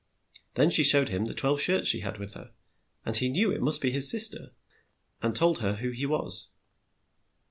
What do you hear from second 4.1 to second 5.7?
ter, and told